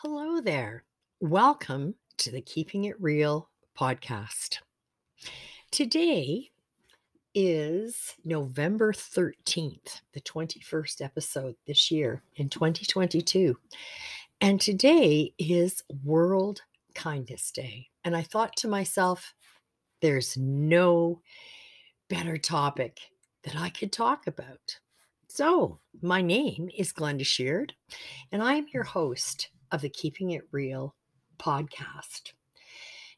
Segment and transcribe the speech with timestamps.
[0.00, 0.84] Hello there.
[1.20, 4.58] Welcome to the Keeping It Real podcast.
[5.70, 6.50] Today
[7.34, 13.56] is November 13th, the 21st episode this year in 2022.
[14.42, 16.60] And today is World
[16.94, 17.88] Kindness Day.
[18.04, 19.32] And I thought to myself,
[20.02, 21.22] there's no
[22.10, 23.00] better topic
[23.44, 24.78] that I could talk about.
[25.26, 27.72] So, my name is Glenda Sheard,
[28.30, 30.94] and I'm your host of the Keeping It Real
[31.38, 32.32] podcast.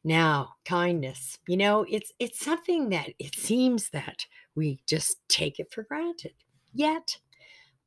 [0.04, 5.72] Now, kindness, you know, it's it's something that it seems that we just take it
[5.72, 6.34] for granted.
[6.72, 7.18] Yet,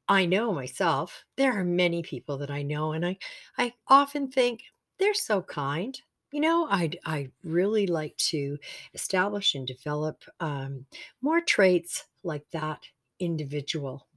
[0.07, 3.17] I know myself, there are many people that I know and I
[3.57, 4.63] I often think
[4.99, 5.99] they're so kind.
[6.31, 8.57] You know, I'd I really like to
[8.93, 10.85] establish and develop um,
[11.21, 12.83] more traits like that
[13.19, 14.07] individual.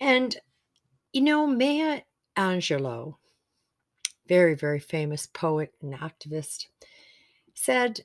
[0.00, 0.36] And
[1.12, 2.02] you know, Maya
[2.36, 3.16] Angelou,
[4.28, 6.66] very, very famous poet and activist,
[7.54, 8.00] said,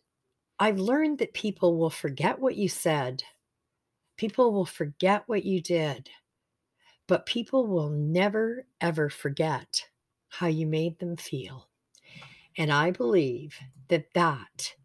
[0.60, 3.24] I've learned that people will forget what you said,
[4.18, 6.10] people will forget what you did,
[7.08, 9.86] but people will never, ever forget
[10.30, 11.68] how you made them feel.
[12.58, 13.58] And I believe
[13.90, 14.76] that that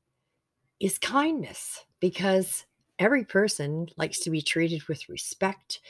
[0.81, 2.65] is kindness because
[2.99, 5.81] every person likes to be treated with respect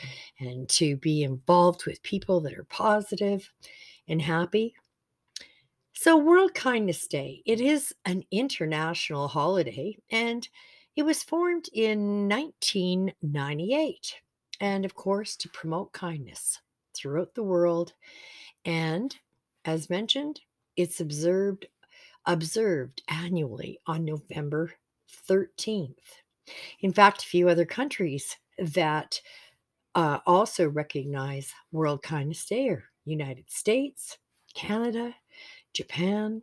[0.40, 3.50] and to be involved with people that are positive
[4.08, 4.74] and happy.
[6.00, 10.48] So, World Kindness Day, it is an international holiday and
[10.94, 14.14] it was formed in 1998.
[14.60, 16.60] And of course, to promote kindness
[16.94, 17.94] throughout the world.
[18.64, 19.16] And
[19.64, 20.40] as mentioned,
[20.76, 21.66] it's observed
[22.26, 24.74] observed annually on November
[25.28, 25.96] 13th.
[26.78, 29.20] In fact, a few other countries that
[29.96, 34.16] uh, also recognize World Kindness Day are United States,
[34.54, 35.12] Canada,
[35.72, 36.42] Japan,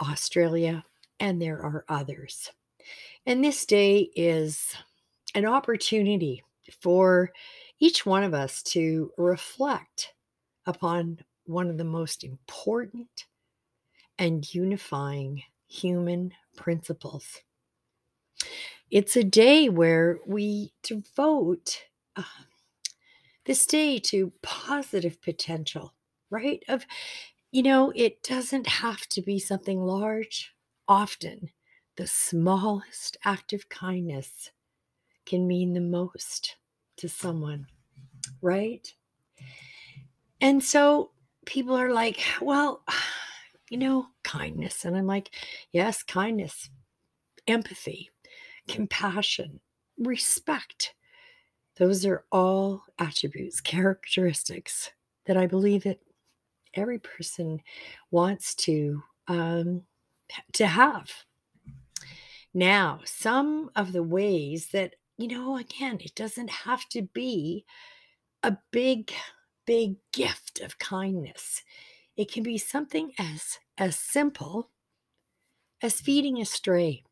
[0.00, 0.84] Australia,
[1.20, 2.50] and there are others.
[3.26, 4.74] And this day is
[5.34, 6.42] an opportunity
[6.80, 7.30] for
[7.80, 10.12] each one of us to reflect
[10.66, 13.26] upon one of the most important
[14.18, 17.42] and unifying human principles.
[18.90, 21.82] It's a day where we devote
[22.16, 22.22] uh,
[23.44, 25.94] this day to positive potential,
[26.30, 26.62] right?
[26.68, 26.86] Of
[27.54, 30.52] you know, it doesn't have to be something large.
[30.88, 31.50] Often,
[31.96, 34.50] the smallest act of kindness
[35.24, 36.56] can mean the most
[36.96, 37.68] to someone,
[38.42, 38.92] right?
[40.40, 41.12] And so
[41.46, 42.82] people are like, well,
[43.70, 44.84] you know, kindness.
[44.84, 45.30] And I'm like,
[45.70, 46.70] yes, kindness,
[47.46, 48.10] empathy,
[48.66, 49.60] compassion,
[49.96, 50.92] respect.
[51.76, 54.90] Those are all attributes, characteristics
[55.26, 56.00] that I believe that
[56.76, 57.60] every person
[58.10, 59.82] wants to um,
[60.52, 61.10] to have.
[62.52, 67.64] Now, some of the ways that you know, again, it doesn't have to be
[68.42, 69.12] a big,
[69.64, 71.62] big gift of kindness.
[72.16, 74.70] It can be something as as simple
[75.82, 77.03] as feeding a stray.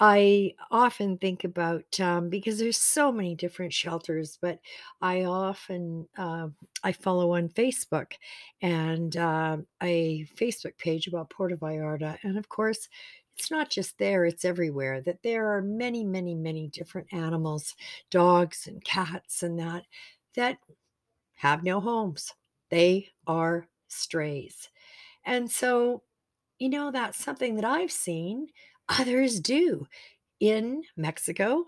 [0.00, 4.58] I often think about um, because there's so many different shelters, but
[5.00, 6.48] I often uh,
[6.82, 8.14] I follow on Facebook
[8.60, 12.88] and uh, a Facebook page about Puerto Vallarta, and of course,
[13.36, 15.00] it's not just there; it's everywhere.
[15.00, 17.76] That there are many, many, many different animals,
[18.10, 19.84] dogs and cats, and that
[20.34, 20.58] that
[21.34, 22.32] have no homes.
[22.70, 24.70] They are strays,
[25.24, 26.04] and so
[26.58, 28.48] you know that's something that I've seen
[28.88, 29.86] Others do.
[30.40, 31.64] In Mexico,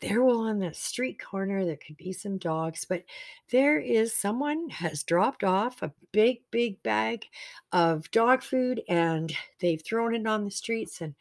[0.00, 3.04] there will on the street corner there could be some dogs, but
[3.50, 7.26] there is someone has dropped off a big, big bag
[7.72, 11.14] of dog food and they've thrown it on the streets, and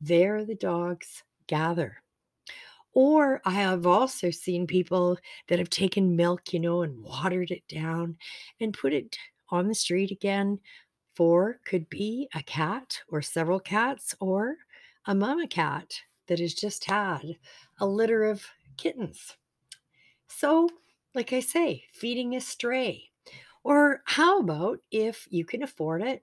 [0.00, 2.02] there the dogs gather.
[2.92, 7.66] Or I have also seen people that have taken milk, you know, and watered it
[7.68, 8.16] down
[8.60, 9.16] and put it
[9.50, 10.60] on the street again
[11.14, 14.56] for could be a cat or several cats or
[15.06, 17.38] a mama cat that has just had
[17.80, 18.46] a litter of
[18.76, 19.36] kittens.
[20.28, 20.68] So,
[21.14, 23.10] like I say, feeding a stray.
[23.62, 26.22] Or how about if you can afford it,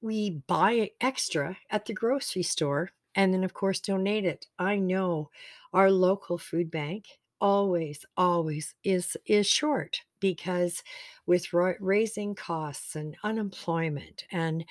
[0.00, 4.46] we buy extra at the grocery store and then, of course, donate it.
[4.58, 5.30] I know
[5.72, 7.06] our local food bank
[7.40, 10.82] always always is is short because
[11.26, 14.64] with raising costs and unemployment and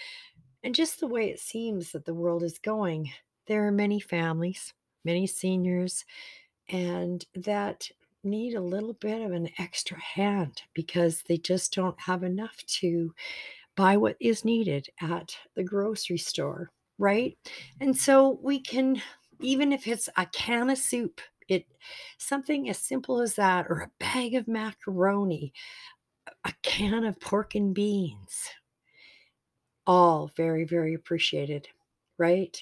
[0.63, 3.11] and just the way it seems that the world is going,
[3.47, 4.73] there are many families,
[5.03, 6.05] many seniors,
[6.69, 7.89] and that
[8.23, 13.13] need a little bit of an extra hand because they just don't have enough to
[13.75, 17.37] buy what is needed at the grocery store, right?
[17.81, 17.97] And mm-hmm.
[17.97, 19.01] so we can,
[19.41, 21.19] even if it's a can of soup,
[21.49, 21.65] it
[22.17, 25.51] something as simple as that, or a bag of macaroni,
[26.45, 28.49] a can of pork and beans,
[29.85, 31.67] all very, very appreciated,
[32.17, 32.61] right?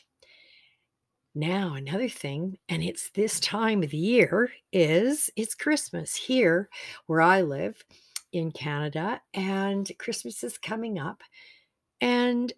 [1.34, 6.70] Now, another thing, and it's this time of the year, is it's Christmas here
[7.06, 7.84] where I live
[8.34, 11.22] in Canada, and Christmas is coming up.
[12.02, 12.52] And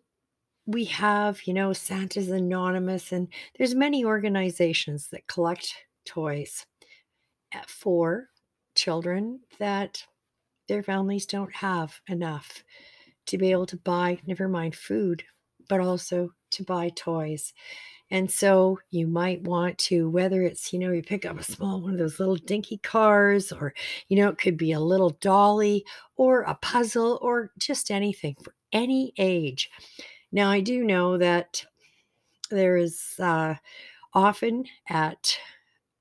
[0.66, 3.28] we have, you know, Santa's Anonymous, and
[3.58, 5.76] there's many organizations that collect
[6.06, 6.66] toys
[7.54, 8.30] uh, for
[8.76, 10.04] children that
[10.68, 12.64] their families don't have enough
[13.28, 15.24] to be able to buy, never mind food,
[15.70, 17.54] but also to buy toys.
[18.12, 21.82] And so you might want to, whether it's, you know, you pick up a small
[21.82, 23.74] one of those little dinky cars, or,
[24.08, 25.84] you know, it could be a little dolly
[26.16, 29.70] or a puzzle or just anything for any age.
[30.32, 31.66] Now, I do know that
[32.52, 33.56] there is uh,
[34.14, 35.38] often at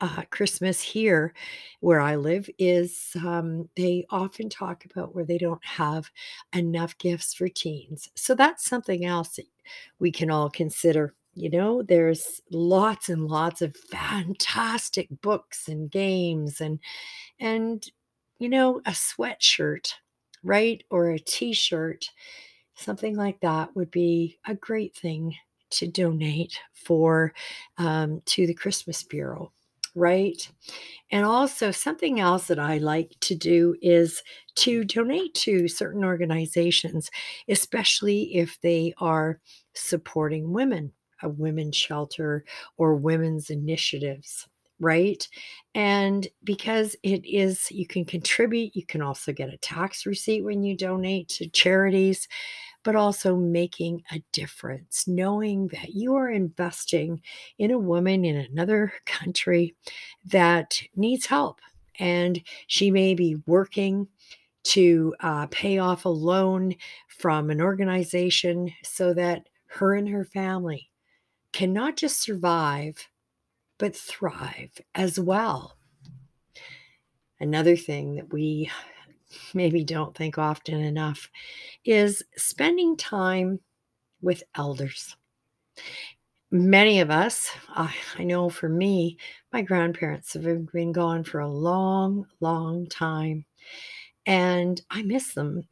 [0.02, 1.32] uh, Christmas here
[1.80, 6.10] where I live is um, they often talk about where they don't have
[6.54, 8.10] enough gifts for teens.
[8.16, 9.46] So that's something else that
[10.00, 11.14] we can all consider.
[11.34, 16.80] You know, there's lots and lots of fantastic books and games and
[17.40, 17.84] and
[18.38, 19.92] you know, a sweatshirt,
[20.42, 20.82] right?
[20.90, 22.10] Or a t-shirt,
[22.74, 25.36] something like that would be a great thing
[25.70, 27.32] to donate for
[27.78, 29.52] um, to the Christmas Bureau
[29.94, 30.50] right?
[31.10, 34.22] And also, something else that I like to do is
[34.56, 37.10] to donate to certain organizations,
[37.48, 39.40] especially if they are
[39.74, 40.92] supporting women,
[41.22, 42.44] a women's shelter
[42.76, 44.48] or women's initiatives.
[44.80, 45.28] Right.
[45.76, 50.64] And because it is, you can contribute, you can also get a tax receipt when
[50.64, 52.26] you donate to charities
[52.84, 57.22] but also making a difference, knowing that you are investing
[57.58, 59.74] in a woman in another country
[60.26, 61.60] that needs help.
[61.98, 64.08] And she may be working
[64.64, 66.74] to uh, pay off a loan
[67.08, 70.90] from an organization so that her and her family
[71.52, 73.08] can not just survive,
[73.78, 75.76] but thrive as well.
[77.40, 78.70] Another thing that we
[79.54, 81.30] maybe don't think often enough
[81.84, 83.60] is spending time
[84.20, 85.16] with elders.
[86.50, 87.88] Many of us, uh,
[88.18, 89.16] I know for me,
[89.52, 93.46] my grandparents have been gone for a long, long time,
[94.26, 95.66] and I miss them.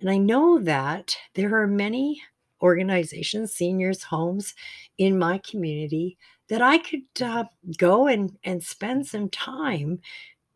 [0.00, 2.20] And I know that there are many
[2.60, 4.54] organizations, seniors' homes
[4.98, 6.18] in my community
[6.48, 7.44] that I could uh,
[7.76, 10.00] go and, and spend some time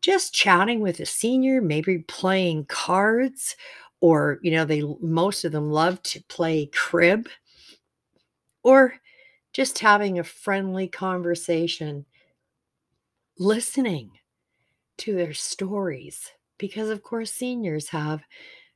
[0.01, 3.55] just chatting with a senior, maybe playing cards,
[4.01, 7.29] or, you know, they most of them love to play crib,
[8.63, 8.95] or
[9.53, 12.05] just having a friendly conversation,
[13.37, 14.11] listening
[14.97, 16.31] to their stories.
[16.57, 18.21] Because, of course, seniors have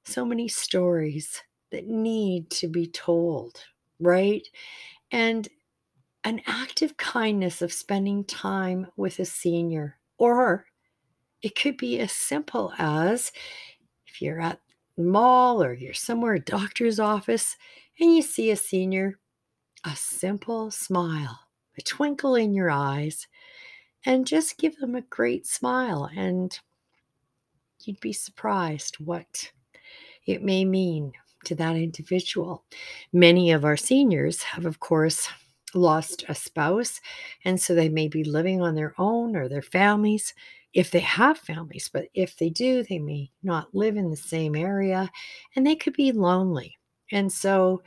[0.05, 3.63] so many stories that need to be told,
[3.99, 4.47] right?
[5.11, 5.47] And
[6.23, 10.65] an act of kindness of spending time with a senior or
[11.45, 13.31] it could be as simple as
[14.07, 14.59] if you're at
[14.97, 17.55] the mall or you're somewhere, doctor's office,
[17.99, 19.19] and you see a senior,
[19.83, 21.39] a simple smile,
[21.77, 23.27] a twinkle in your eyes,
[24.07, 26.09] and just give them a great smile.
[26.17, 26.59] And
[27.83, 29.51] you'd be surprised what
[30.25, 31.11] it may mean
[31.43, 32.63] to that individual.
[33.13, 35.29] Many of our seniors have, of course,
[35.75, 37.01] lost a spouse,
[37.43, 40.33] and so they may be living on their own or their families
[40.75, 44.55] if they have families, but if they do, they may not live in the same
[44.55, 45.09] area
[45.55, 46.77] and they could be lonely.
[47.11, 47.81] And so,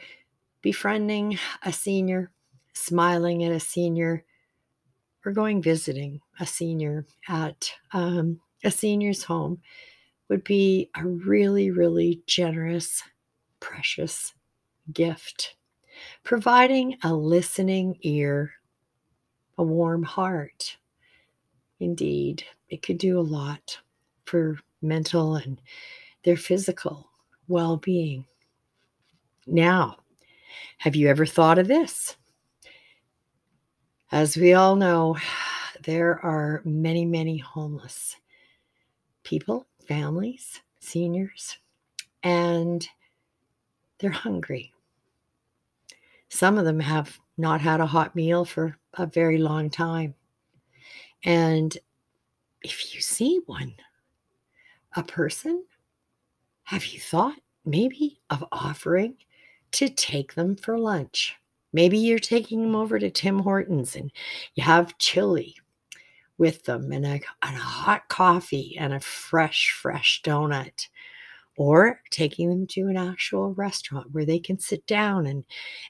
[0.63, 2.33] befriending a senior,
[2.73, 4.25] smiling at a senior,
[5.25, 9.61] or going visiting a senior at um, a senior's home
[10.31, 13.03] would be a really, really generous,
[13.61, 14.33] precious
[14.93, 15.57] gift.
[16.25, 18.53] Providing a listening ear,
[19.59, 20.79] a warm heart.
[21.81, 23.79] Indeed, it could do a lot
[24.25, 25.61] for mental and
[26.25, 27.09] their physical
[27.49, 28.27] well being.
[29.47, 29.97] Now,
[30.79, 32.17] have you ever thought of this?
[34.13, 35.17] As we all know,
[35.85, 38.17] there are many, many homeless
[39.23, 41.59] people, families, seniors,
[42.23, 42.89] and
[43.99, 44.73] they're hungry.
[46.29, 50.15] Some of them have not had a hot meal for a very long time.
[51.25, 51.77] And
[52.63, 53.75] if you see one,
[54.97, 55.65] a person,
[56.65, 59.15] have you thought maybe of offering
[59.73, 61.37] to take them for lunch.
[61.73, 64.11] Maybe you're taking them over to Tim Hortons and
[64.55, 65.55] you have chili
[66.39, 70.89] with them and a, and a hot coffee and a fresh, fresh donut.
[71.57, 75.43] Or taking them to an actual restaurant where they can sit down and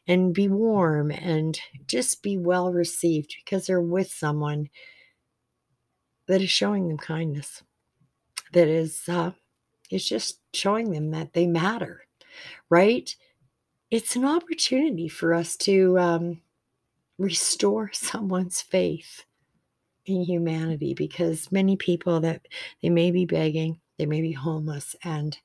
[0.06, 4.70] and be warm and just be well received because they're with someone
[6.28, 7.62] that is showing them kindness.
[8.52, 9.32] That is uh,
[9.90, 12.06] just showing them that they matter,
[12.70, 13.14] right?
[13.90, 16.40] It's an opportunity for us to um,
[17.18, 19.24] restore someone's faith
[20.06, 22.46] in humanity because many people that
[22.82, 25.36] they may be begging, they may be homeless, and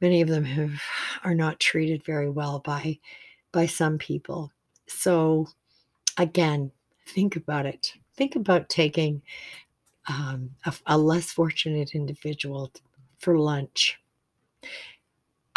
[0.00, 0.82] many of them have
[1.24, 2.98] are not treated very well by
[3.52, 4.50] by some people.
[4.86, 5.48] So
[6.18, 6.70] again,
[7.08, 7.94] think about it.
[8.14, 9.22] Think about taking
[10.08, 12.72] um, a, a less fortunate individual
[13.18, 13.98] for lunch.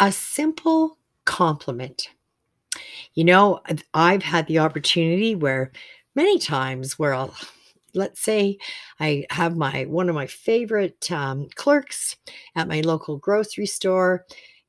[0.00, 2.08] A simple compliment.
[3.14, 3.60] You know,
[3.94, 5.72] I've had the opportunity where
[6.14, 7.34] many times where I'll
[7.94, 8.58] let's say
[9.00, 12.16] I have my one of my favorite um, clerks
[12.54, 14.26] at my local grocery store,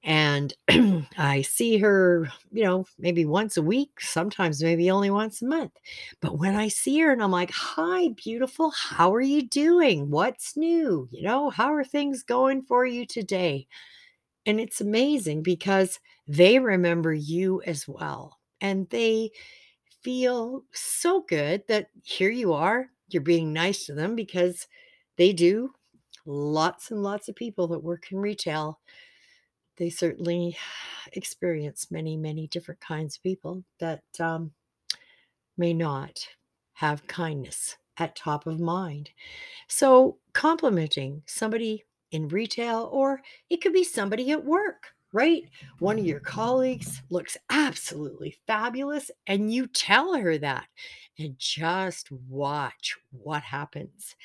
[0.07, 0.55] and
[1.19, 5.73] I see her, you know, maybe once a week, sometimes maybe only once a month.
[6.21, 10.11] But when I see her and I'm like, "Hi, beautiful, how are you doing?
[10.11, 11.09] What's new?
[11.11, 13.67] You know, how are things going for you today?"
[14.45, 18.39] And it's amazing because they remember you as well.
[18.61, 19.31] And they
[20.03, 24.67] feel so good that here you are, you're being nice to them because
[25.17, 25.73] they do.
[26.25, 28.79] Lots and lots of people that work in retail,
[29.77, 30.57] they certainly
[31.13, 34.51] experience many, many different kinds of people that um,
[35.57, 36.27] may not
[36.73, 39.09] have kindness at top of mind.
[39.67, 45.43] So, complimenting somebody in retail, or it could be somebody at work right?
[45.79, 50.67] One of your colleagues looks absolutely fabulous, and you tell her that,
[51.17, 54.15] and just watch what happens.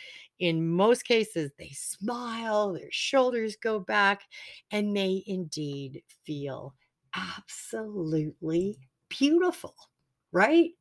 [0.42, 4.24] In most cases, they smile, their shoulders go back,
[4.72, 6.74] and they indeed feel
[7.14, 8.76] absolutely
[9.08, 9.76] beautiful,
[10.32, 10.72] right?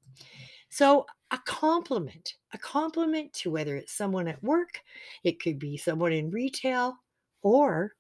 [0.70, 4.82] So, a compliment, a compliment to whether it's someone at work,
[5.24, 6.98] it could be someone in retail,
[7.44, 7.96] or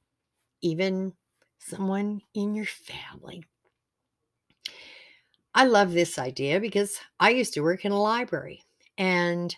[0.61, 1.13] even
[1.59, 3.43] someone in your family.
[5.53, 8.63] I love this idea because I used to work in a library
[8.97, 9.55] and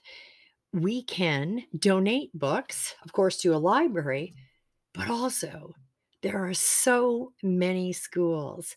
[0.73, 4.33] we can donate books, of course, to a library,
[4.93, 5.73] but also
[6.21, 8.75] there are so many schools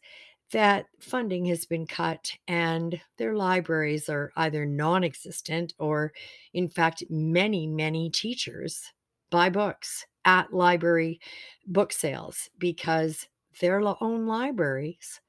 [0.53, 6.13] that funding has been cut and their libraries are either non existent or,
[6.53, 8.93] in fact, many, many teachers
[9.31, 11.21] buy books at library
[11.67, 13.27] book sales because
[13.61, 15.21] their own libraries,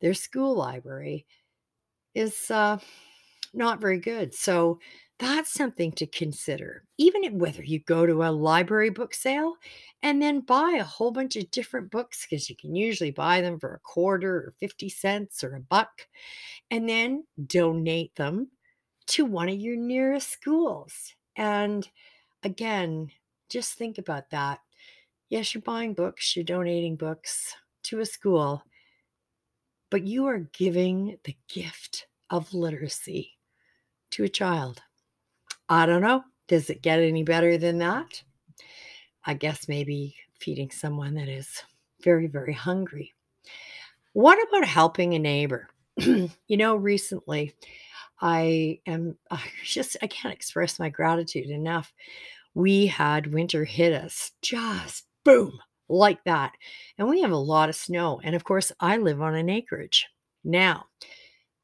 [0.00, 1.26] their school library,
[2.14, 2.78] is uh,
[3.52, 4.34] not very good.
[4.34, 4.78] So
[5.18, 6.84] that's something to consider.
[6.98, 9.54] Even whether you go to a library book sale
[10.02, 13.58] and then buy a whole bunch of different books, because you can usually buy them
[13.60, 16.08] for a quarter or 50 cents or a buck,
[16.70, 18.50] and then donate them
[19.06, 21.14] to one of your nearest schools.
[21.36, 21.88] And
[22.42, 23.10] again,
[23.48, 24.60] just think about that.
[25.28, 27.54] Yes, you're buying books, you're donating books
[27.84, 28.62] to a school,
[29.90, 33.38] but you are giving the gift of literacy
[34.10, 34.82] to a child.
[35.68, 36.22] I don't know.
[36.48, 38.22] Does it get any better than that?
[39.24, 41.62] I guess maybe feeding someone that is
[42.02, 43.12] very, very hungry.
[44.12, 45.68] What about helping a neighbor?
[45.96, 47.54] you know, recently
[48.20, 51.92] I am I just I can't express my gratitude enough
[52.54, 56.52] we had winter hit us just boom like that.
[56.98, 58.20] And we have a lot of snow.
[58.22, 60.06] And of course, I live on an acreage.
[60.44, 60.86] Now,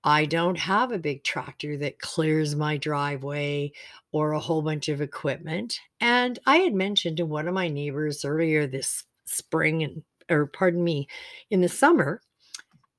[0.04, 3.72] I don't have a big tractor that clears my driveway
[4.12, 5.80] or a whole bunch of equipment.
[6.00, 10.84] And I had mentioned to one of my neighbors earlier this spring and or pardon
[10.84, 11.08] me,
[11.50, 12.20] in the summer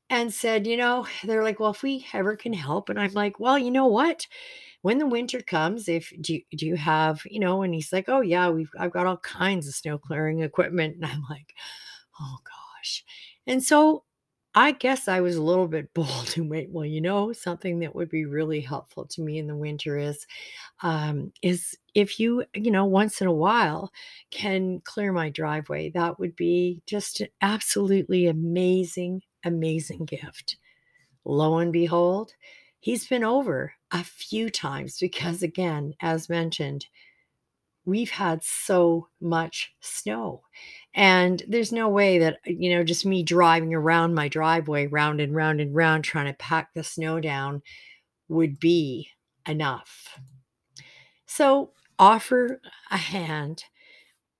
[0.09, 2.89] and said, you know, they're like, well, if we ever can help.
[2.89, 4.25] And I'm like, well, you know what?
[4.81, 8.05] when the winter comes, if do you, do you have, you know, and he's like,
[8.07, 11.53] oh yeah, we've I've got all kinds of snow clearing equipment, and I'm like,
[12.19, 13.03] oh gosh,
[13.47, 14.03] and so
[14.55, 16.69] I guess I was a little bit bold and wait.
[16.71, 20.25] Well, you know, something that would be really helpful to me in the winter is,
[20.83, 23.91] um, is if you, you know, once in a while
[24.31, 25.89] can clear my driveway.
[25.91, 30.57] That would be just an absolutely amazing, amazing gift.
[31.25, 32.33] Lo and behold,
[32.79, 36.87] he's been over a few times because, again, as mentioned,
[37.85, 40.43] we've had so much snow.
[40.93, 45.21] And there's no way that, uh, you know, just me driving around my driveway round
[45.21, 47.61] and round and round trying to pack the snow down
[48.29, 49.09] would be
[49.47, 50.19] enough.
[51.25, 53.65] So offer a hand.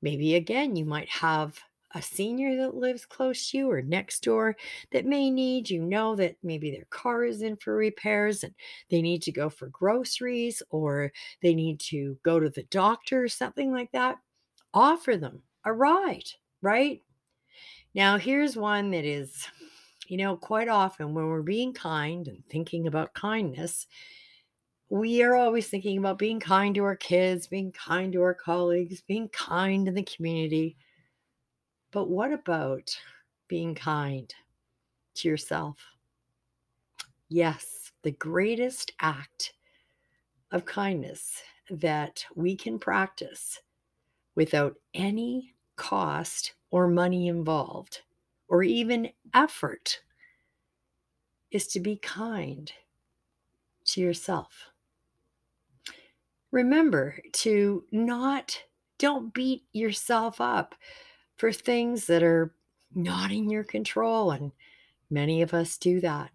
[0.01, 1.60] Maybe again, you might have
[1.94, 4.56] a senior that lives close to you or next door
[4.91, 8.56] that may need, you know, that maybe their car is in for repairs and
[8.91, 13.29] they need to go for groceries or they need to go to the doctor or
[13.29, 14.20] something like that.
[14.74, 16.30] Offer them a ride,
[16.62, 17.01] right?
[17.94, 19.48] Now, here's one that is,
[20.08, 23.88] you know, quite often when we're being kind and thinking about kindness,
[24.89, 29.01] we are always thinking about being kind to our kids, being kind to our colleagues,
[29.01, 30.78] being kind in the community.
[31.92, 32.89] But what about
[33.48, 34.34] being kind
[35.16, 35.78] to yourself?
[37.28, 39.54] Yes, the greatest act
[40.51, 43.60] of kindness that we can practice
[44.39, 48.00] without any cost or money involved
[48.48, 50.00] or even effort
[51.51, 52.72] is to be kind
[53.84, 54.69] to yourself.
[56.51, 58.58] Remember to not,
[58.98, 60.74] don't beat yourself up
[61.36, 62.55] for things that are
[62.96, 64.31] not in your control.
[64.31, 64.53] And
[65.10, 66.31] many of us do that.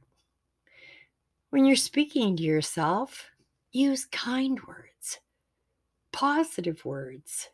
[1.49, 3.30] When you're speaking to yourself,
[3.73, 5.20] use kind words,
[6.12, 7.49] positive words.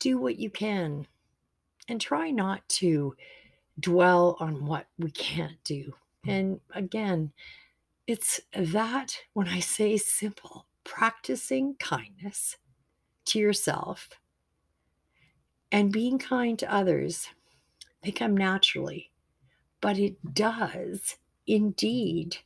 [0.00, 1.06] Do what you can
[1.88, 3.14] and try not to
[3.78, 5.94] dwell on what we can't do.
[6.24, 6.30] Hmm.
[6.30, 7.32] And again,
[8.06, 12.56] it's that when I say simple, practicing kindness
[13.26, 14.08] to yourself
[15.70, 17.28] and being kind to others,
[18.02, 19.10] they come naturally.
[19.80, 21.16] But it does
[21.46, 22.38] indeed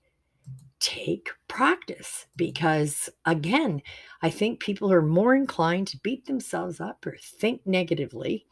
[0.84, 3.80] take practice because, again,
[4.20, 8.46] I think people are more inclined to beat themselves up or think negatively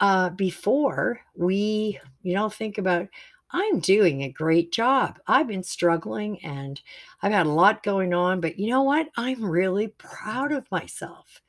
[0.00, 3.06] uh, before we, you know, think about,
[3.52, 5.20] I'm doing a great job.
[5.28, 6.80] I've been struggling and
[7.22, 9.10] I've had a lot going on, but you know what?
[9.16, 11.40] I'm really proud of myself.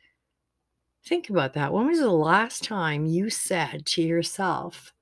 [1.06, 1.74] Think about that.
[1.74, 4.94] When was the last time you said to yourself,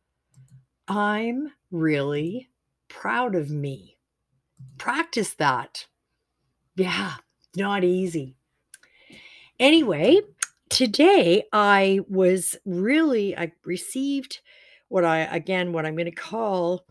[0.87, 2.49] I'm really
[2.87, 3.97] proud of me?
[4.77, 5.87] Practice that.
[6.75, 7.15] Yeah,
[7.55, 8.35] not easy.
[9.59, 10.21] Anyway,
[10.69, 14.39] today I was really, I received
[14.87, 16.85] what I, again, what I'm going to call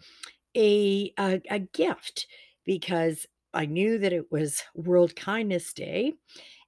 [0.54, 2.26] a, a, a gift
[2.64, 6.14] because I knew that it was World Kindness Day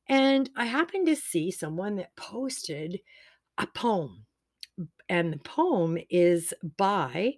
[0.09, 3.01] and I happened to see someone that posted
[3.59, 4.27] a poem.
[5.09, 7.35] And the poem is by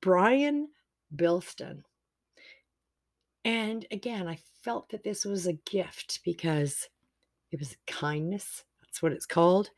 [0.00, 0.68] Brian
[1.14, 1.82] Bilston.
[3.44, 6.88] And again, I felt that this was a gift because
[7.50, 8.64] it was kindness.
[8.82, 9.70] That's what it's called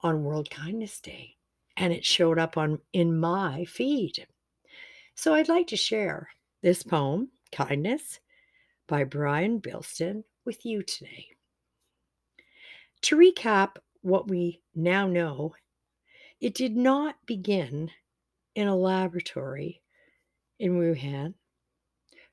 [0.00, 1.36] on World Kindness Day.
[1.76, 4.26] And it showed up on in my feed.
[5.14, 6.28] So I'd like to share
[6.62, 8.20] this poem, Kindness,
[8.88, 11.26] by Brian Bilston, with you today.
[13.02, 15.54] To recap what we now know,
[16.40, 17.90] it did not begin
[18.54, 19.80] in a laboratory
[20.58, 21.34] in Wuhan,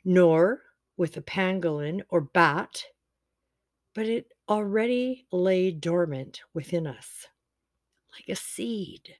[0.03, 0.61] nor
[0.97, 2.83] with a pangolin or bat,
[3.93, 7.27] but it already lay dormant within us,
[8.13, 9.15] like a seed,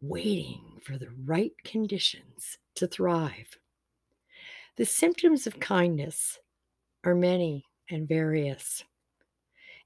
[0.00, 3.58] waiting for the right conditions to thrive.
[4.76, 6.38] The symptoms of kindness
[7.04, 8.82] are many and various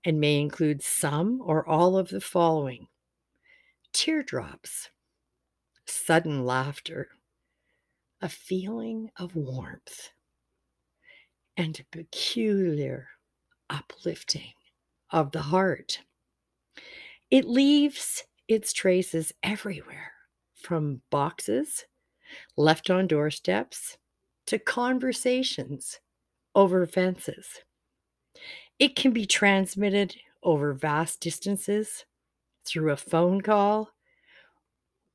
[0.04, 2.86] and may include some or all of the following
[3.92, 4.90] teardrops,
[5.84, 7.08] sudden laughter,
[8.20, 10.10] a feeling of warmth,
[11.56, 13.08] and a peculiar
[13.70, 14.52] uplifting
[15.10, 16.00] of the heart.
[17.30, 20.12] It leaves its traces everywhere,
[20.54, 21.84] from boxes
[22.56, 23.98] left on doorsteps
[24.46, 26.00] to conversations
[26.54, 27.46] over fences.
[28.78, 32.04] It can be transmitted over vast distances
[32.64, 33.90] through a phone call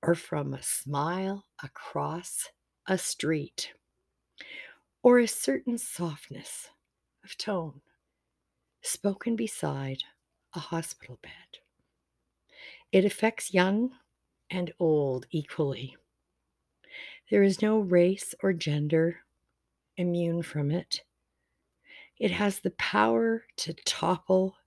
[0.01, 2.49] or from a smile across
[2.87, 3.73] a street
[5.01, 6.69] or a certain softness
[7.23, 7.81] of tone
[8.81, 10.03] spoken beside
[10.53, 11.59] a hospital bed.
[12.91, 13.91] It affects young
[14.49, 15.95] and old equally.
[17.29, 19.21] There is no race or gender
[19.97, 21.03] immune from it.
[22.19, 24.57] It has the power to topple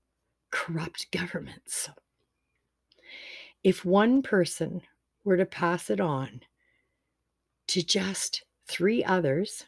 [0.50, 1.90] corrupt governments.
[3.62, 4.82] If one person
[5.24, 6.40] were to pass it on
[7.68, 9.64] to just three others,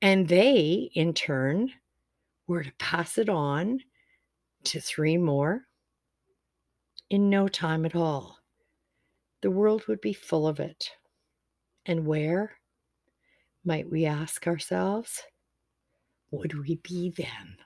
[0.00, 1.72] and they in turn
[2.46, 3.80] were to pass it on
[4.64, 5.66] to three more,
[7.10, 8.38] in no time at all.
[9.42, 10.90] The world would be full of it.
[11.84, 12.52] And where,
[13.64, 15.22] might we ask ourselves,
[16.30, 17.56] would we be then?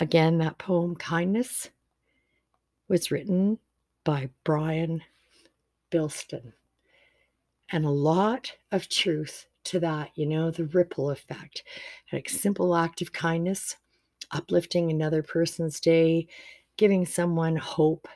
[0.00, 1.70] Again, that poem, Kindness,
[2.88, 3.58] was written
[4.04, 5.02] by Brian
[5.90, 6.52] Bilston.
[7.72, 11.64] And a lot of truth to that, you know, the ripple effect.
[12.12, 13.76] Like simple act of kindness,
[14.30, 16.28] uplifting another person's day,
[16.76, 18.06] giving someone hope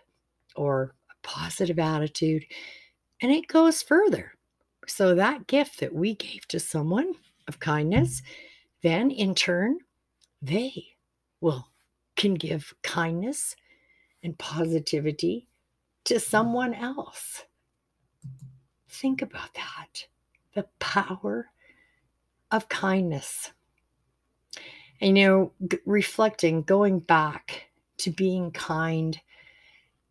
[0.55, 2.45] or a positive attitude.
[3.23, 4.33] And it goes further.
[4.87, 7.15] So that gift that we gave to someone
[7.49, 8.23] of kindness,
[8.83, 9.79] then in turn,
[10.43, 10.97] they
[11.41, 11.69] will
[12.17, 13.57] can give kindness
[14.23, 15.49] and positivity
[16.05, 17.45] to someone else.
[18.97, 20.07] Think about that
[20.55, 21.51] the power
[22.51, 23.53] of kindness.
[25.03, 27.67] And, you know, g- reflecting, going back
[27.99, 29.21] to being kind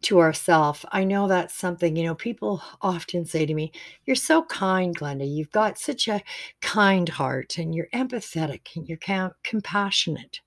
[0.04, 0.86] to ourselves.
[0.92, 3.72] I know that's something, you know, people often say to me,
[4.06, 5.28] You're so kind, Glenda.
[5.28, 6.22] You've got such a
[6.62, 9.00] kind heart and you're empathetic and you're
[9.44, 10.42] compassionate.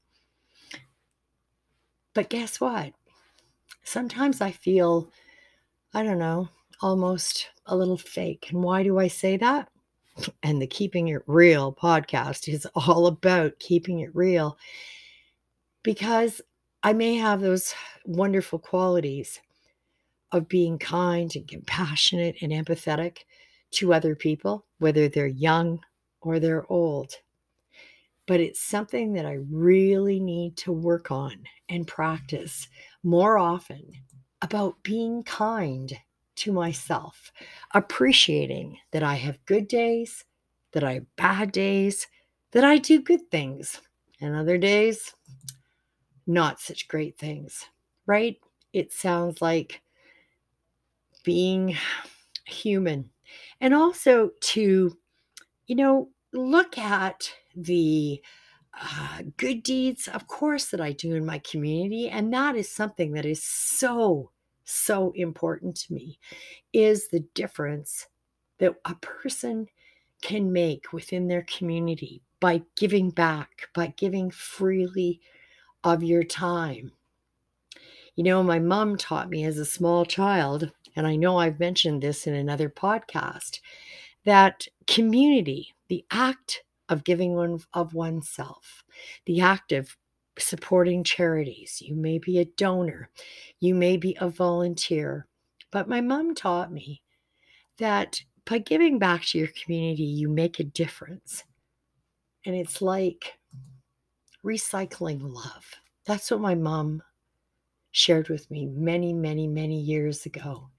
[2.14, 2.92] But guess what?
[3.82, 5.10] Sometimes I feel,
[5.92, 8.48] I don't know, almost a little fake.
[8.50, 9.68] And why do I say that?
[10.42, 14.58] And the Keeping It Real podcast is all about keeping it real
[15.84, 16.40] because
[16.82, 19.40] I may have those wonderful qualities
[20.32, 23.18] of being kind and compassionate and empathetic
[23.72, 25.80] to other people, whether they're young
[26.20, 27.14] or they're old.
[28.26, 32.68] But it's something that I really need to work on and practice
[33.02, 33.92] more often
[34.42, 35.96] about being kind
[36.38, 37.32] to myself,
[37.74, 40.24] appreciating that I have good days,
[40.72, 42.06] that I have bad days,
[42.52, 43.80] that I do good things,
[44.20, 45.14] and other days,
[46.26, 47.64] not such great things,
[48.06, 48.36] right?
[48.72, 49.80] It sounds like
[51.24, 51.76] being
[52.46, 53.10] human.
[53.60, 54.96] And also to,
[55.66, 58.22] you know, look at the
[58.80, 62.08] uh, good deeds, of course, that I do in my community.
[62.08, 64.30] And that is something that is so
[64.68, 66.18] so important to me
[66.72, 68.06] is the difference
[68.58, 69.66] that a person
[70.20, 75.20] can make within their community by giving back, by giving freely
[75.84, 76.92] of your time.
[78.16, 82.02] You know, my mom taught me as a small child, and I know I've mentioned
[82.02, 83.60] this in another podcast,
[84.24, 88.82] that community, the act of giving one of oneself,
[89.24, 89.96] the act of
[90.38, 91.80] supporting charities.
[91.80, 93.10] You may be a donor,
[93.60, 95.26] you may be a volunteer.
[95.70, 97.02] But my mom taught me
[97.78, 101.44] that by giving back to your community, you make a difference.
[102.46, 103.34] And it's like
[104.44, 105.74] recycling love.
[106.06, 107.02] That's what my mom
[107.90, 110.70] shared with me many, many, many years ago.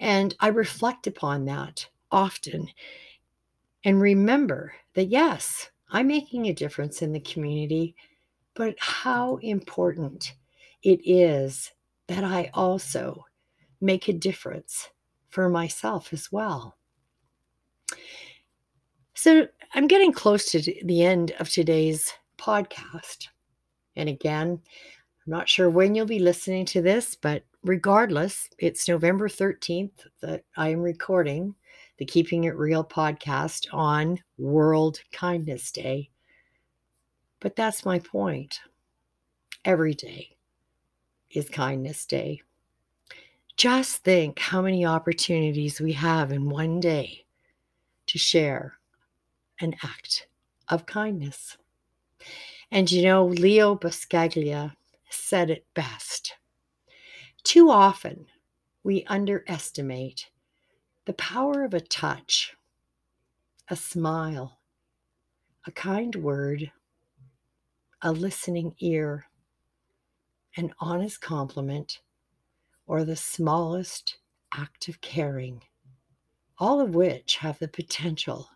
[0.00, 2.68] And I reflect upon that often
[3.84, 7.94] and remember that, yes, I'm making a difference in the community
[8.54, 10.34] but how important
[10.82, 11.70] it is
[12.08, 13.24] that I also
[13.80, 14.90] make a difference
[15.28, 16.76] for myself as well.
[19.14, 23.28] So I'm getting close to the end of today's podcast.
[23.96, 24.60] And again,
[25.26, 30.44] I'm not sure when you'll be listening to this, but regardless, it's November 13th that
[30.56, 31.54] I am recording
[31.98, 36.10] the Keeping It Real podcast on World Kindness Day.
[37.42, 38.60] But that's my point.
[39.64, 40.36] Every day
[41.28, 42.40] is Kindness Day.
[43.56, 47.24] Just think how many opportunities we have in one day
[48.06, 48.78] to share
[49.60, 50.28] an act
[50.68, 51.58] of kindness.
[52.70, 54.74] And you know, Leo Buscaglia
[55.10, 56.34] said it best.
[57.42, 58.26] Too often
[58.84, 60.30] we underestimate
[61.06, 62.54] the power of a touch,
[63.68, 64.60] a smile,
[65.66, 66.70] a kind word,
[68.02, 69.26] a listening ear,
[70.56, 72.00] an honest compliment,
[72.86, 74.18] or the smallest
[74.54, 75.62] act of caring,
[76.58, 78.48] all of which have the potential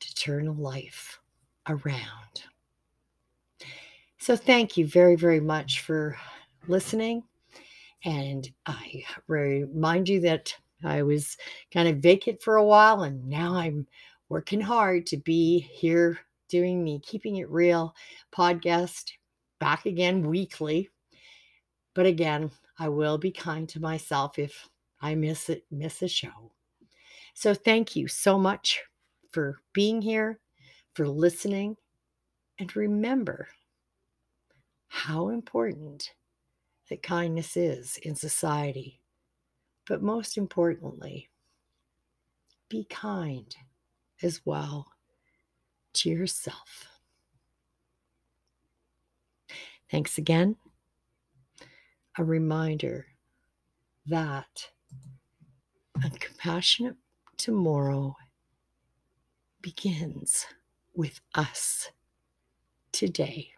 [0.00, 1.20] to turn a life
[1.68, 2.44] around.
[4.18, 6.16] So, thank you very, very much for
[6.66, 7.22] listening.
[8.04, 11.36] And I remind you that I was
[11.72, 13.86] kind of vacant for a while, and now I'm
[14.28, 17.94] working hard to be here doing the Keeping It Real
[18.32, 19.12] podcast
[19.58, 20.88] back again weekly.
[21.94, 24.68] But again, I will be kind to myself if
[25.00, 26.52] I miss it, miss a show.
[27.34, 28.82] So thank you so much
[29.30, 30.40] for being here,
[30.94, 31.76] for listening,
[32.58, 33.48] and remember
[34.88, 36.12] how important
[36.88, 39.00] that kindness is in society.
[39.86, 41.28] But most importantly,
[42.68, 43.54] be kind
[44.22, 44.88] as well
[45.98, 46.86] to yourself.
[49.90, 50.56] Thanks again.
[52.18, 53.06] A reminder
[54.06, 54.70] that
[56.04, 56.96] a compassionate
[57.36, 58.16] tomorrow
[59.62, 60.46] begins
[60.94, 61.90] with us
[62.92, 63.50] today.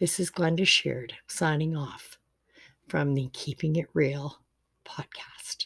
[0.00, 2.18] This is Glenda Sheard signing off
[2.88, 4.40] from the Keeping It Real
[4.84, 5.65] podcast.